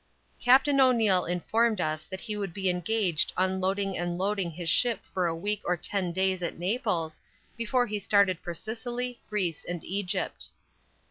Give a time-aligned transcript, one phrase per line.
[0.39, 5.27] Captain O'Neil informed us that he would be engaged unloading and loading his ship for
[5.27, 7.21] a week or ten days at Naples,
[7.55, 10.49] before he started for Sicily, Greece and Egypt.